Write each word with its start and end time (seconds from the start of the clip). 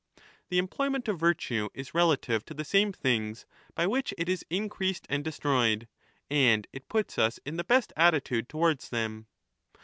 The 0.49 0.57
employment 0.57 1.07
of 1.09 1.19
virtue 1.19 1.69
is 1.75 1.93
relative 1.93 2.43
to 2.45 2.55
the 2.55 2.65
same 2.65 2.91
things 2.91 3.45
by 3.75 3.85
which 3.85 4.15
it 4.17 4.27
is 4.27 4.43
increased 4.49 5.05
and 5.11 5.23
destroyed, 5.23 5.87
and 6.27 6.65
it 6.73 6.89
puts 6.89 7.19
us 7.19 7.39
in 7.45 7.57
the 7.57 7.63
best 7.63 7.93
attitude 7.95 8.49
towards 8.49 8.89
them. 8.89 9.27